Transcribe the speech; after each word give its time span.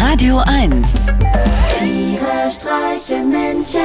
Radio 0.00 0.38
1 0.38 0.88
Tiere 1.78 2.50
streichen 2.50 3.28
Menschen. 3.28 3.80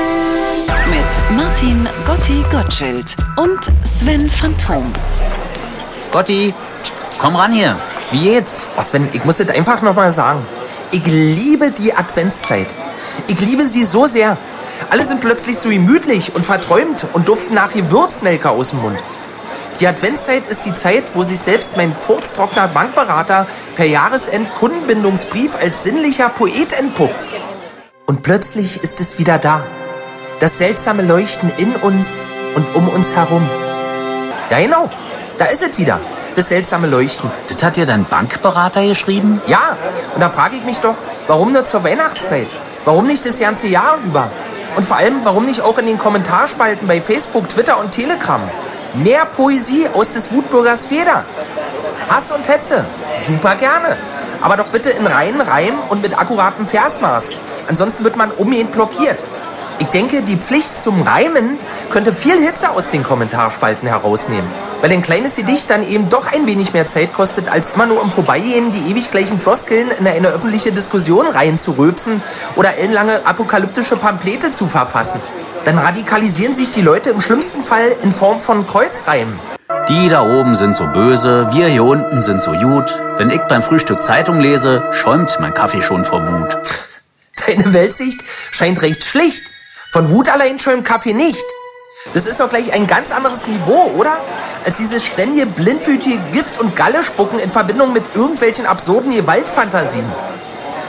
mit 0.89 1.37
Martin 1.37 1.89
Gotti 2.05 2.41
Gottschild 2.49 3.17
und 3.35 3.59
Sven 3.83 4.29
Phantom. 4.29 4.93
Gotti, 6.13 6.53
komm 7.19 7.35
ran 7.35 7.51
hier. 7.51 7.77
Wie 8.11 8.29
geht's? 8.29 8.69
Oh 8.77 8.81
Sven, 8.81 9.09
ich 9.11 9.25
muss 9.25 9.41
es 9.41 9.49
einfach 9.49 9.81
nochmal 9.81 10.09
sagen. 10.09 10.45
Ich 10.91 11.05
liebe 11.05 11.71
die 11.71 11.93
Adventszeit. 11.93 12.67
Ich 13.27 13.39
liebe 13.41 13.63
sie 13.63 13.83
so 13.83 14.05
sehr. 14.05 14.37
Alle 14.89 15.03
sind 15.03 15.19
plötzlich 15.19 15.57
so 15.57 15.67
gemütlich 15.67 16.33
und 16.33 16.45
verträumt 16.45 17.05
und 17.11 17.27
duften 17.27 17.55
nach 17.55 17.73
Gewürznelke 17.73 18.49
aus 18.49 18.69
dem 18.69 18.81
Mund. 18.81 19.03
Die 19.79 19.87
Adventszeit 19.87 20.47
ist 20.47 20.65
die 20.65 20.73
Zeit, 20.73 21.03
wo 21.15 21.25
sich 21.25 21.37
selbst 21.37 21.75
mein 21.75 21.93
furztrockener 21.93 22.69
Bankberater 22.69 23.45
per 23.75 23.85
Jahresend 23.85 24.53
Kundenbindungsbrief 24.55 25.57
als 25.57 25.83
sinnlicher 25.83 26.29
Poet 26.29 26.71
entpuppt. 26.71 27.29
Und 28.05 28.23
plötzlich 28.23 28.81
ist 28.81 29.01
es 29.01 29.19
wieder 29.19 29.37
da. 29.37 29.63
Das 30.39 30.57
seltsame 30.59 31.01
Leuchten 31.01 31.51
in 31.57 31.75
uns 31.75 32.25
und 32.55 32.73
um 32.73 32.87
uns 32.87 33.17
herum. 33.17 33.49
Ja 34.49 34.59
genau, 34.59 34.89
da 35.37 35.45
ist 35.45 35.61
es 35.61 35.77
wieder. 35.77 35.99
Das 36.35 36.47
seltsame 36.47 36.87
Leuchten. 36.87 37.29
Das 37.49 37.61
hat 37.61 37.75
dir 37.75 37.85
dein 37.85 38.05
Bankberater 38.05 38.85
geschrieben? 38.85 39.41
Ja, 39.45 39.77
und 40.13 40.21
da 40.21 40.29
frage 40.29 40.55
ich 40.55 40.63
mich 40.63 40.79
doch, 40.79 40.95
warum 41.27 41.51
nur 41.51 41.65
zur 41.65 41.83
Weihnachtszeit? 41.83 42.47
Warum 42.85 43.07
nicht 43.07 43.25
das 43.25 43.39
ganze 43.39 43.67
Jahr 43.67 43.97
über? 44.05 44.31
Und 44.77 44.85
vor 44.85 44.95
allem, 44.95 45.25
warum 45.25 45.45
nicht 45.45 45.61
auch 45.61 45.77
in 45.77 45.85
den 45.85 45.97
Kommentarspalten 45.97 46.87
bei 46.87 47.01
Facebook, 47.01 47.49
Twitter 47.49 47.77
und 47.77 47.91
Telegram? 47.91 48.41
Mehr 48.97 49.25
Poesie 49.25 49.89
aus 49.93 50.11
des 50.11 50.31
Wutbürgers 50.31 50.85
Feder. 50.85 51.25
Hass 52.07 52.31
und 52.31 52.47
Hetze, 52.47 52.85
super 53.15 53.55
gerne. 53.55 53.97
Aber 54.41 54.55
doch 54.55 54.67
bitte 54.67 54.89
in 54.89 55.05
reinen 55.05 55.41
Reim 55.41 55.73
und 55.89 56.01
mit 56.01 56.17
akkuratem 56.17 56.65
Versmaß. 56.65 57.33
Ansonsten 57.67 58.03
wird 58.03 58.15
man 58.15 58.31
umgehend 58.31 58.71
blockiert. 58.71 59.25
Ich 59.79 59.87
denke, 59.87 60.21
die 60.21 60.37
Pflicht 60.37 60.77
zum 60.77 61.01
Reimen 61.01 61.59
könnte 61.89 62.13
viel 62.13 62.37
Hitze 62.37 62.69
aus 62.69 62.87
den 62.87 63.03
Kommentarspalten 63.03 63.87
herausnehmen. 63.87 64.49
Weil 64.79 64.91
ein 64.93 65.01
kleines 65.01 65.35
Gedicht 65.35 65.69
dann 65.69 65.83
eben 65.83 66.07
doch 66.09 66.31
ein 66.31 66.47
wenig 66.47 66.71
mehr 66.71 66.85
Zeit 66.85 67.11
kostet, 67.11 67.51
als 67.51 67.71
immer 67.71 67.87
nur 67.87 68.01
im 68.01 68.09
Vorbeigehen 68.09 68.71
die 68.71 68.91
ewig 68.91 69.11
gleichen 69.11 69.39
Floskeln 69.39 69.91
in 69.91 70.07
eine 70.07 70.29
öffentliche 70.29 70.71
Diskussion 70.71 71.27
reinzurülpsen 71.27 72.21
oder 72.55 72.77
ellenlange 72.77 73.25
apokalyptische 73.25 73.97
Pamphlete 73.97 74.51
zu 74.51 74.67
verfassen. 74.67 75.19
Dann 75.65 75.79
radikalisieren 75.79 76.53
sich 76.53 76.69
die 76.69 76.83
Leute 76.83 77.09
im 77.09 77.19
schlimmsten 77.19 77.63
Fall 77.63 77.95
in 78.03 78.11
Form 78.11 78.39
von 78.39 78.67
Kreuzreimen. 78.67 79.39
Die 79.89 80.09
da 80.09 80.21
oben 80.21 80.53
sind 80.53 80.75
so 80.75 80.85
böse, 80.85 81.47
wir 81.51 81.67
hier 81.67 81.83
unten 81.83 82.21
sind 82.21 82.43
so 82.43 82.51
gut. 82.51 83.01
Wenn 83.17 83.31
ich 83.31 83.41
beim 83.49 83.63
Frühstück 83.63 84.03
Zeitung 84.03 84.39
lese, 84.39 84.83
schäumt 84.91 85.37
mein 85.39 85.55
Kaffee 85.55 85.81
schon 85.81 86.05
vor 86.05 86.21
Wut. 86.21 86.59
Deine 87.47 87.73
Weltsicht 87.73 88.21
scheint 88.51 88.83
recht 88.83 89.03
schlicht. 89.03 89.43
Von 89.91 90.11
Wut 90.11 90.29
allein 90.29 90.59
schäumt 90.59 90.85
Kaffee 90.85 91.13
nicht. 91.13 91.45
Das 92.13 92.27
ist 92.27 92.39
doch 92.39 92.49
gleich 92.49 92.71
ein 92.71 92.85
ganz 92.85 93.11
anderes 93.11 93.47
Niveau, 93.47 93.91
oder? 93.97 94.17
Als 94.63 94.77
dieses 94.77 95.03
ständige 95.03 95.47
blindwütige 95.47 96.19
Gift- 96.31 96.59
und 96.59 96.75
Galle-Spucken 96.75 97.39
in 97.39 97.49
Verbindung 97.49 97.91
mit 97.91 98.03
irgendwelchen 98.13 98.67
absurden 98.67 99.11
Gewaltfantasien. 99.11 100.05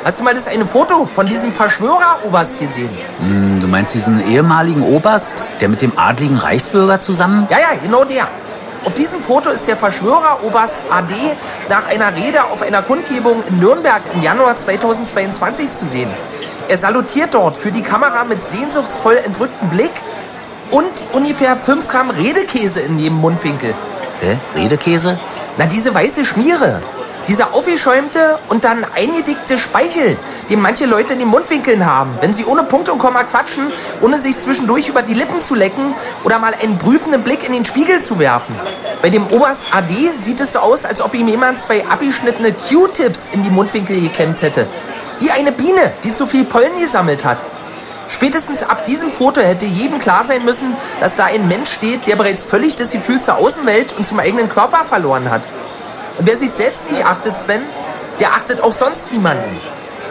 Hast 0.07 0.21
du 0.21 0.23
mal 0.23 0.35
das 0.35 0.47
eine 0.47 0.65
Foto 0.67 1.05
von 1.05 1.27
diesem 1.27 1.51
Verschwörer-Oberst 1.51 2.61
gesehen? 2.61 2.91
Hm, 3.19 3.59
Du 3.61 3.67
meinst 3.67 3.93
diesen 3.93 4.25
ehemaligen 4.25 4.85
Oberst, 4.85 5.57
der 5.61 5.69
mit 5.69 5.83
dem 5.83 5.99
adligen 5.99 6.37
Reichsbürger 6.39 7.01
zusammen? 7.01 7.49
Ja, 7.51 7.59
ja, 7.59 7.77
genau 7.83 8.05
der. 8.05 8.29
Auf 8.85 8.95
diesem 8.95 9.21
Foto 9.21 9.51
ist 9.51 9.67
der 9.67 9.77
Verschwörer-Oberst 9.77 10.83
AD 10.91 11.13
nach 11.69 11.87
einer 11.87 12.15
Rede 12.15 12.45
auf 12.45 12.63
einer 12.63 12.83
Kundgebung 12.83 13.43
in 13.49 13.59
Nürnberg 13.59 14.03
im 14.15 14.23
Januar 14.23 14.55
2022 14.55 15.73
zu 15.73 15.85
sehen. 15.85 16.11
Er 16.69 16.77
salutiert 16.77 17.35
dort 17.35 17.57
für 17.57 17.73
die 17.73 17.83
Kamera 17.83 18.23
mit 18.23 18.45
sehnsuchtsvoll 18.45 19.17
entrücktem 19.17 19.71
Blick 19.71 19.95
und 20.71 21.03
ungefähr 21.15 21.57
5 21.57 21.89
Gramm 21.89 22.11
Redekäse 22.11 22.79
in 22.79 23.01
jedem 23.01 23.17
Mundwinkel. 23.19 23.75
Hä? 24.21 24.39
Redekäse? 24.55 25.19
Na, 25.59 25.67
diese 25.67 25.93
weiße 25.93 26.25
Schmiere. 26.25 26.81
Dieser 27.29 27.55
aufgeschäumte 27.55 28.39
und 28.49 28.65
dann 28.65 28.85
eingedickte 28.95 29.59
Speichel, 29.59 30.17
den 30.49 30.61
manche 30.61 30.87
Leute 30.87 31.15
in 31.15 31.19
den 31.19 31.29
Mundwinkeln 31.29 31.85
haben, 31.85 32.17
wenn 32.21 32.33
sie 32.33 32.45
ohne 32.45 32.63
Punkt 32.63 32.89
und 32.89 32.99
Komma 32.99 33.25
quatschen, 33.25 33.73
ohne 34.01 34.17
sich 34.17 34.39
zwischendurch 34.39 34.89
über 34.89 35.03
die 35.03 35.15
Lippen 35.15 35.41
zu 35.41 35.57
lecken 35.57 35.95
oder 36.23 36.39
mal 36.39 36.55
einen 36.55 36.79
prüfenden 36.79 37.25
Blick 37.25 37.45
in 37.45 37.53
den 37.53 37.65
Spiegel 37.65 38.01
zu 38.01 38.21
werfen. 38.21 38.55
Bei 39.03 39.11
dem 39.11 39.27
Oberst 39.27 39.67
AD 39.73 39.93
sieht 39.93 40.39
es 40.39 40.53
so 40.53 40.61
aus, 40.61 40.85
als 40.85 41.01
ob 41.01 41.15
ihm 41.15 41.27
jemand 41.27 41.59
zwei 41.59 41.85
abgeschnittene 41.87 42.53
Q-Tips 42.53 43.31
in 43.33 43.43
die 43.43 43.51
Mundwinkel 43.51 44.01
geklemmt 44.01 44.43
hätte. 44.43 44.69
Wie 45.19 45.33
eine 45.33 45.51
Biene, 45.51 45.95
die 46.05 46.13
zu 46.13 46.27
viel 46.29 46.45
Pollen 46.45 46.79
gesammelt 46.79 47.25
hat. 47.25 47.39
Spätestens 48.09 48.63
ab 48.63 48.85
diesem 48.85 49.11
Foto 49.11 49.41
hätte 49.41 49.65
jedem 49.65 49.99
klar 49.99 50.23
sein 50.23 50.45
müssen, 50.45 50.77
dass 51.01 51.17
da 51.17 51.25
ein 51.25 51.49
Mensch 51.49 51.73
steht, 51.73 52.07
der 52.07 52.15
bereits 52.15 52.45
völlig 52.45 52.77
das 52.77 52.93
Gefühl 52.93 53.21
zur 53.21 53.37
Außenwelt 53.37 53.95
und 53.95 54.07
zum 54.07 54.21
eigenen 54.21 54.49
Körper 54.49 54.85
verloren 54.85 55.29
hat. 55.29 55.49
Und 56.19 56.27
wer 56.27 56.37
sich 56.37 56.51
selbst 56.51 56.91
nicht 56.91 57.05
achtet, 57.05 57.37
Sven, 57.37 57.63
der 58.21 58.33
achtet 58.33 58.61
auch 58.63 58.73
sonst 58.73 59.13
niemanden. 59.13 59.61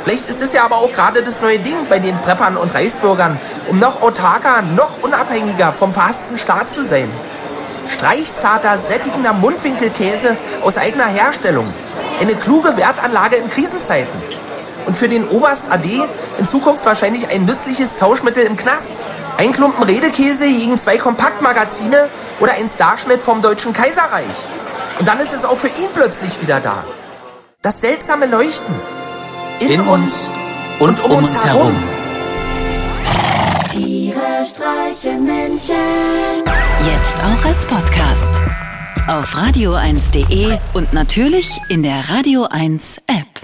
Vielleicht 0.03 0.29
ist 0.29 0.41
es 0.41 0.53
ja 0.53 0.63
aber 0.63 0.77
auch 0.77 0.91
gerade 0.91 1.23
das 1.23 1.41
neue 1.41 1.57
Ding 1.57 1.87
bei 1.89 1.97
den 1.97 2.21
Preppern 2.21 2.57
und 2.57 2.75
Reichsbürgern, 2.75 3.39
um 3.69 3.79
noch 3.79 4.03
autarker, 4.03 4.61
noch 4.61 5.01
unabhängiger 5.01 5.73
vom 5.73 5.91
verhassten 5.91 6.37
Staat 6.37 6.69
zu 6.69 6.83
sein. 6.83 7.09
Streichzarter, 7.87 8.77
sättigender 8.77 9.33
Mundwinkelkäse 9.33 10.37
aus 10.61 10.77
eigener 10.77 11.07
Herstellung. 11.07 11.73
Eine 12.19 12.35
kluge 12.35 12.77
Wertanlage 12.77 13.37
in 13.37 13.49
Krisenzeiten. 13.49 14.21
Und 14.85 14.95
für 14.95 15.09
den 15.09 15.27
Oberst 15.27 15.71
AD 15.71 16.03
in 16.37 16.45
Zukunft 16.45 16.85
wahrscheinlich 16.85 17.29
ein 17.29 17.45
nützliches 17.45 17.95
Tauschmittel 17.95 18.43
im 18.43 18.57
Knast. 18.57 19.07
Ein 19.37 19.51
Klumpen 19.53 19.83
Redekäse 19.83 20.45
gegen 20.45 20.77
zwei 20.77 20.97
Kompaktmagazine 20.97 22.09
oder 22.39 22.53
ein 22.53 22.69
Starschnitt 22.69 23.23
vom 23.23 23.41
Deutschen 23.41 23.73
Kaiserreich. 23.73 24.47
Und 24.99 25.07
dann 25.07 25.19
ist 25.19 25.33
es 25.33 25.43
auch 25.45 25.57
für 25.57 25.67
ihn 25.67 25.89
plötzlich 25.93 26.41
wieder 26.41 26.59
da. 26.59 26.85
Das 27.61 27.81
seltsame 27.81 28.27
Leuchten. 28.27 28.75
In 29.59 29.81
uns 29.81 30.31
und 30.79 31.03
um 31.03 31.11
uns 31.11 31.43
herum. 31.43 31.75
Tiere 33.71 34.45
streichen 34.45 35.25
Menschen. 35.25 35.75
Jetzt 36.85 37.19
auch 37.19 37.45
als 37.45 37.65
Podcast. 37.65 38.41
Auf 39.07 39.35
radio1.de 39.35 40.57
und 40.73 40.93
natürlich 40.93 41.49
in 41.69 41.83
der 41.83 42.09
Radio 42.09 42.47
1 42.49 43.01
App. 43.07 43.34